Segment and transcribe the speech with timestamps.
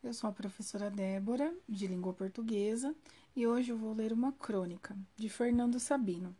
[0.00, 2.94] Eu sou a professora Débora, de língua portuguesa,
[3.34, 6.34] e hoje eu vou ler uma crônica de Fernando Sabino.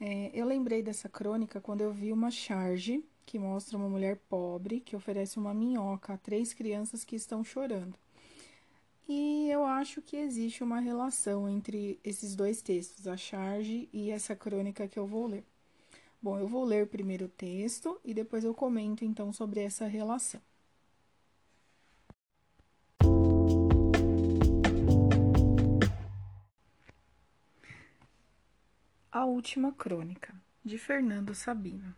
[0.00, 4.80] É, eu lembrei dessa crônica quando eu vi uma charge que mostra uma mulher pobre
[4.80, 7.96] que oferece uma minhoca a três crianças que estão chorando.
[9.08, 14.34] E eu acho que existe uma relação entre esses dois textos, a charge e essa
[14.34, 15.44] crônica que eu vou ler.
[16.20, 20.40] Bom, eu vou ler primeiro o texto e depois eu comento então sobre essa relação.
[29.24, 31.96] A Última Crônica, de Fernando Sabino.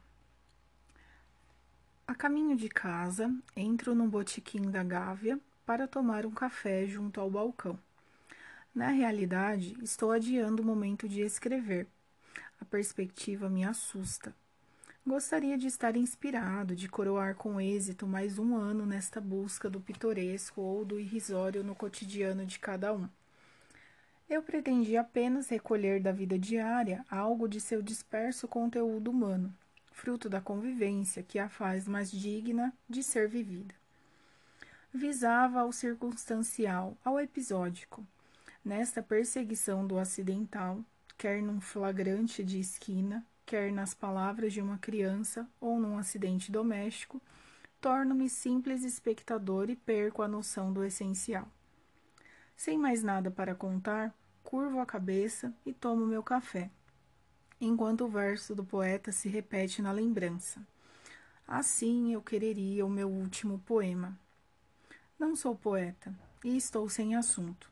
[2.07, 7.29] A caminho de casa, entro no botequim da Gávea para tomar um café junto ao
[7.29, 7.77] balcão.
[8.73, 11.89] Na realidade, estou adiando o momento de escrever.
[12.61, 14.33] A perspectiva me assusta.
[15.05, 20.61] Gostaria de estar inspirado, de coroar com êxito mais um ano nesta busca do pitoresco
[20.61, 23.09] ou do irrisório no cotidiano de cada um.
[24.29, 29.55] Eu pretendi apenas recolher da vida diária algo de seu disperso conteúdo humano,
[29.93, 33.73] fruto da convivência que a faz mais digna de ser vivida.
[34.93, 38.05] Visava ao circunstancial, ao episódico.
[38.65, 40.81] Nesta perseguição do acidental,
[41.17, 47.23] quer num flagrante de esquina, quer nas palavras de uma criança ou num acidente doméstico,
[47.81, 51.47] torno-me simples espectador e perco a noção do essencial.
[52.57, 56.71] Sem mais nada para contar, curvo a cabeça e tomo meu café,
[57.61, 60.67] enquanto o verso do poeta se repete na lembrança.
[61.47, 64.19] Assim eu quereria o meu último poema.
[65.19, 67.71] Não sou poeta e estou sem assunto.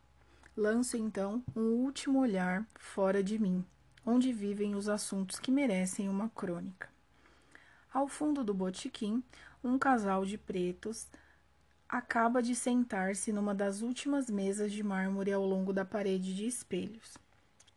[0.57, 3.65] Lanço então um último olhar fora de mim,
[4.07, 6.89] onde vivem os assuntos que merecem uma crônica.
[7.93, 9.25] Ao fundo do botequim,
[9.63, 11.09] um casal de pretos
[11.97, 17.17] acaba de sentar-se numa das últimas mesas de mármore ao longo da parede de espelhos.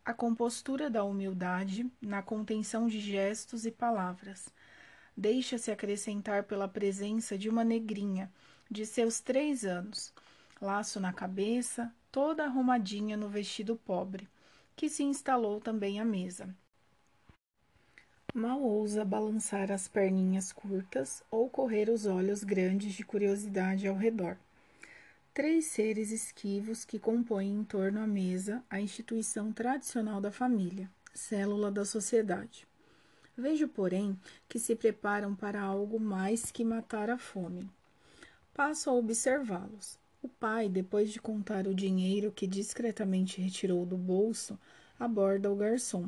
[0.04, 4.52] A compostura da humildade na contenção de gestos e palavras.
[5.16, 8.32] Deixa-se acrescentar pela presença de uma negrinha
[8.72, 10.12] de seus três anos,
[10.60, 14.28] laço na cabeça, toda arrumadinha no vestido pobre,
[14.76, 16.50] que se instalou também à mesa.
[18.38, 24.38] Mal ousa balançar as perninhas curtas ou correr os olhos grandes de curiosidade ao redor.
[25.34, 31.72] Três seres esquivos que compõem em torno à mesa a instituição tradicional da família, célula
[31.72, 32.68] da sociedade.
[33.36, 34.16] Vejo, porém,
[34.48, 37.68] que se preparam para algo mais que matar a fome.
[38.54, 39.98] Passo a observá-los.
[40.22, 44.60] O pai, depois de contar o dinheiro que discretamente retirou do bolso,
[45.00, 46.08] aborda o garçom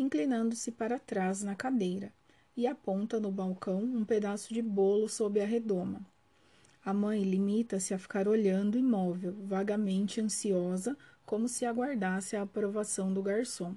[0.00, 2.12] inclinando-se para trás na cadeira,
[2.56, 6.00] e aponta no balcão um pedaço de bolo sob a redoma.
[6.84, 10.96] A mãe limita-se a ficar olhando imóvel, vagamente ansiosa,
[11.26, 13.74] como se aguardasse a aprovação do garçom.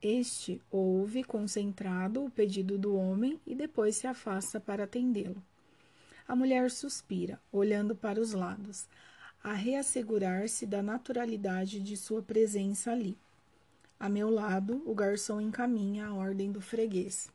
[0.00, 5.42] Este ouve, concentrado, o pedido do homem e depois se afasta para atendê-lo.
[6.26, 8.88] A mulher suspira, olhando para os lados,
[9.44, 13.16] a reassegurar-se da naturalidade de sua presença ali.
[13.98, 17.30] A meu lado, o garçom encaminha a ordem do freguês.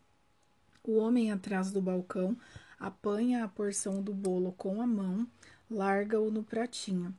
[0.83, 2.37] O homem atrás do balcão
[2.79, 5.27] apanha a porção do bolo com a mão,
[5.69, 7.15] larga-o no pratinho.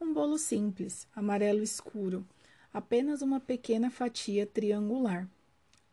[0.00, 2.26] Um bolo simples, amarelo escuro,
[2.72, 5.28] apenas uma pequena fatia triangular.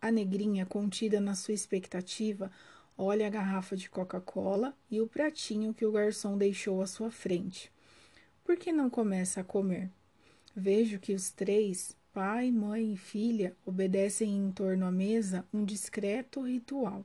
[0.01, 2.51] A negrinha, contida na sua expectativa,
[2.97, 7.71] olha a garrafa de Coca-Cola e o pratinho que o garçom deixou à sua frente.
[8.43, 9.89] Por que não começa a comer?
[10.55, 16.41] Vejo que os três, Pai, mãe e filha obedecem em torno à mesa um discreto
[16.41, 17.03] ritual.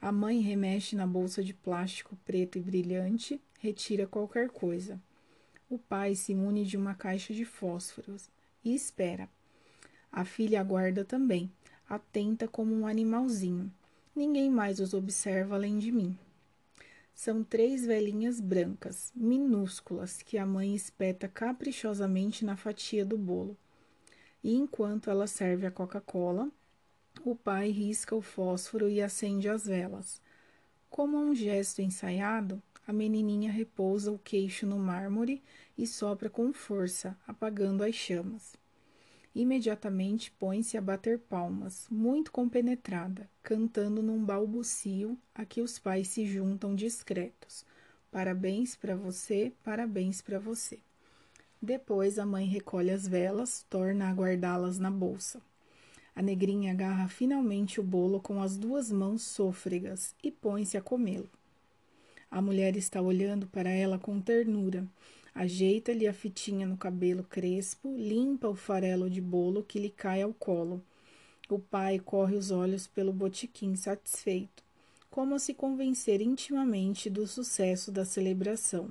[0.00, 5.02] A mãe remexe na bolsa de plástico preto e brilhante, retira qualquer coisa.
[5.68, 8.30] O pai se mune de uma caixa de fósforos
[8.64, 9.28] e espera.
[10.12, 11.50] A filha aguarda também,
[11.88, 13.72] atenta como um animalzinho.
[14.14, 16.16] Ninguém mais os observa além de mim.
[17.12, 23.58] São três velhinhas brancas, minúsculas, que a mãe espeta caprichosamente na fatia do bolo
[24.42, 26.50] e enquanto ela serve a Coca-Cola,
[27.24, 30.20] o pai risca o fósforo e acende as velas.
[30.90, 35.42] Como um gesto ensaiado, a menininha repousa o queixo no mármore
[35.78, 38.56] e sopra com força, apagando as chamas.
[39.34, 46.26] Imediatamente põe-se a bater palmas, muito compenetrada, cantando num balbucio a que os pais se
[46.26, 47.64] juntam discretos.
[48.10, 50.80] Parabéns para você, parabéns para você.
[51.64, 55.40] Depois a mãe recolhe as velas, torna a guardá-las na bolsa.
[56.12, 61.30] A negrinha agarra finalmente o bolo com as duas mãos sôfregas e põe-se a comê-lo.
[62.28, 64.84] A mulher está olhando para ela com ternura.
[65.32, 70.34] Ajeita-lhe a fitinha no cabelo crespo, limpa o farelo de bolo que lhe cai ao
[70.34, 70.82] colo.
[71.48, 74.64] O pai corre os olhos pelo botiquim satisfeito,
[75.08, 78.90] como a se convencer intimamente do sucesso da celebração.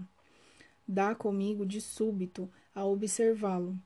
[0.88, 3.78] Dá comigo de súbito a observá-lo.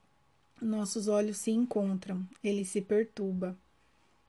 [0.62, 3.58] Nossos olhos se encontram, ele se perturba,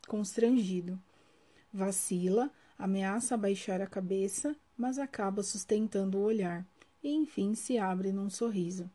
[0.07, 0.99] constrangido.
[1.73, 6.67] Vacila, ameaça baixar a cabeça, mas acaba sustentando o olhar
[7.03, 8.91] e enfim se abre num sorriso.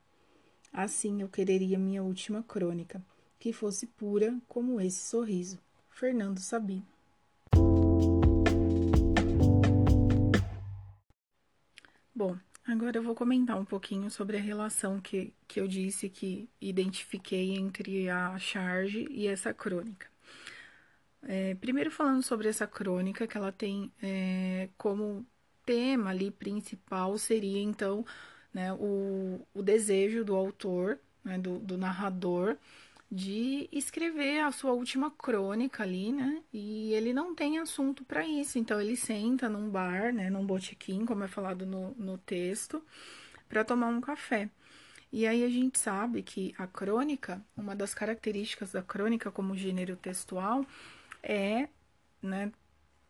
[0.73, 3.03] Assim eu quereria minha última crônica,
[3.39, 5.59] que fosse pura como esse sorriso.
[5.89, 6.85] Fernando Sabino.
[12.13, 16.49] Bom, agora eu vou comentar um pouquinho sobre a relação que, que eu disse que
[16.59, 20.07] identifiquei entre a charge e essa crônica.
[21.23, 25.25] É, primeiro falando sobre essa crônica, que ela tem é, como
[25.65, 28.05] tema ali principal seria então
[28.53, 32.57] né, o, o desejo do autor, né, do, do narrador,
[33.11, 36.41] de escrever a sua última crônica ali, né?
[36.53, 41.05] E ele não tem assunto para isso, então ele senta num bar, né, num botequim,
[41.05, 42.81] como é falado no, no texto,
[43.49, 44.49] para tomar um café.
[45.11, 49.97] E aí a gente sabe que a crônica, uma das características da crônica como gênero
[49.97, 50.65] textual
[51.21, 51.67] é,
[52.21, 52.51] né,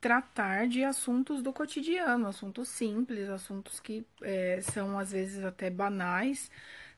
[0.02, 6.50] tratar de assuntos do cotidiano, assuntos simples, assuntos que é, são às vezes até banais,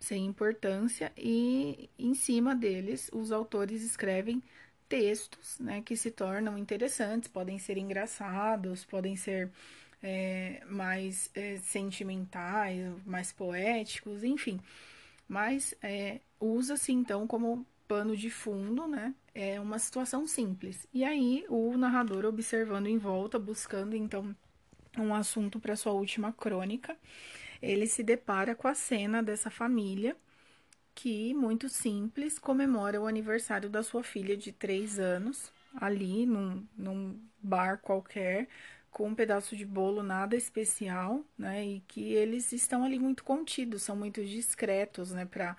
[0.04, 4.44] sem importância, e em cima deles os autores escrevem
[4.90, 9.50] textos né, que se tornam interessantes, podem ser engraçados, podem ser
[10.04, 14.60] é, mais é, sentimentais, mais poéticos, enfim.
[15.28, 19.16] Mas é, usa-se então como pano de fundo, né?
[19.34, 20.86] É uma situação simples.
[20.94, 24.36] E aí o narrador observando em volta, buscando então
[24.98, 26.96] um assunto para sua última crônica,
[27.64, 30.16] ele se depara com a cena dessa família
[30.96, 37.20] que, muito simples, comemora o aniversário da sua filha de três anos, ali num, num
[37.42, 38.48] bar qualquer,
[38.92, 41.66] com um pedaço de bolo nada especial, né?
[41.66, 45.26] E que eles estão ali muito contidos, são muito discretos, né?
[45.26, 45.58] Para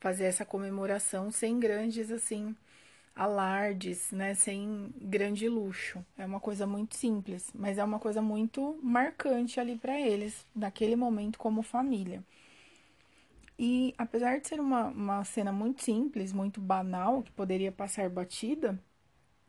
[0.00, 2.54] fazer essa comemoração sem grandes assim
[3.14, 6.04] alardes, né, sem grande luxo.
[6.18, 10.96] É uma coisa muito simples, mas é uma coisa muito marcante ali para eles naquele
[10.96, 12.22] momento como família.
[13.58, 18.78] E apesar de ser uma, uma cena muito simples, muito banal, que poderia passar batida,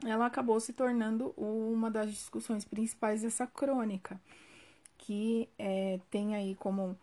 [0.06, 4.20] ela acabou se tornando uma das discussões principais dessa crônica,
[4.98, 6.98] que é, tem aí como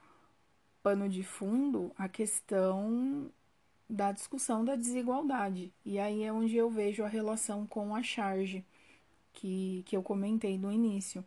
[0.83, 3.31] pano de fundo a questão
[3.93, 5.73] da discussão da desigualdade.
[5.85, 8.65] E aí é onde eu vejo a relação com a charge,
[9.35, 11.25] que, que eu comentei no início.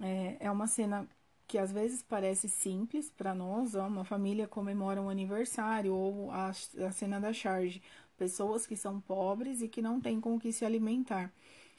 [0.00, 1.08] É, é uma cena
[1.46, 6.50] que às vezes parece simples para nós, ó, uma família comemora um aniversário, ou a,
[6.50, 7.82] a cena da charge,
[8.18, 11.32] pessoas que são pobres e que não têm com o que se alimentar.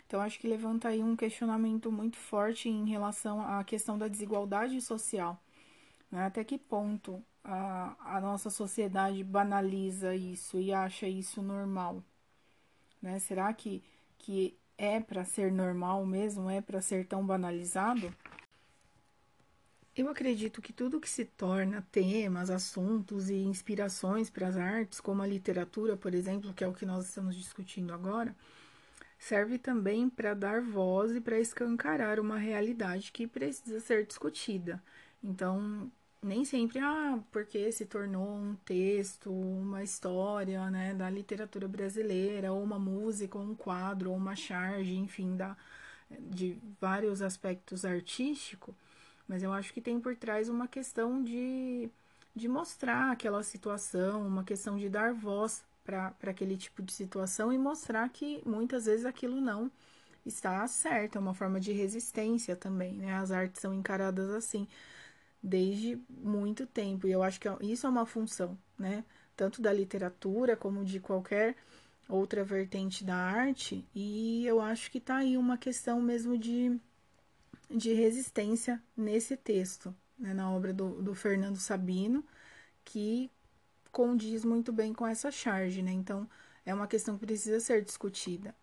[0.08, 4.82] Então, acho que levanta aí um questionamento muito forte em relação à questão da desigualdade
[4.82, 5.40] social.
[6.12, 6.26] Né?
[6.26, 12.04] Até que ponto a, a nossa sociedade banaliza isso e acha isso normal?
[13.02, 13.20] Né?
[13.20, 13.84] Será que,
[14.18, 16.50] que é para ser normal mesmo?
[16.50, 18.14] É para ser tão banalizado?
[19.96, 25.22] Eu acredito que tudo que se torna temas, assuntos e inspirações para as artes, como
[25.22, 28.34] a literatura, por exemplo, que é o que nós estamos discutindo agora,
[29.18, 34.82] serve também para dar voz e para escancarar uma realidade que precisa ser discutida.
[35.22, 42.52] Então, nem sempre, ah, porque se tornou um texto, uma história, né, da literatura brasileira,
[42.52, 45.56] ou uma música, ou um quadro, ou uma charge, enfim, da,
[46.20, 48.76] de vários aspectos artísticos,
[49.28, 51.90] mas eu acho que tem por trás uma questão de,
[52.36, 57.58] de mostrar aquela situação, uma questão de dar voz para aquele tipo de situação e
[57.58, 59.72] mostrar que muitas vezes aquilo não
[60.26, 63.16] está certo, é uma forma de resistência também, né?
[63.16, 64.68] As artes são encaradas assim
[65.42, 67.08] desde muito tempo.
[67.08, 69.04] E eu acho que é, isso é uma função, né?
[69.36, 71.56] Tanto da literatura como de qualquer
[72.08, 73.86] outra vertente da arte.
[73.96, 76.80] E eu acho que tá aí uma questão mesmo de,
[77.70, 80.34] de resistência nesse texto, né?
[80.34, 82.26] na obra do, do Fernando Sabino,
[82.84, 83.32] que
[83.92, 85.92] condiz muito bem com essa charge, né?
[85.92, 86.30] Então,
[86.66, 88.54] é uma questão que precisa ser discutida.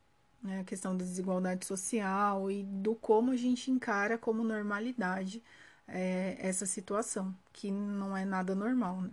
[0.42, 0.61] Né?
[0.61, 5.42] A questão da desigualdade social e do como a gente encara como normalidade
[5.88, 9.10] é, essa situação, que não é nada normal, né?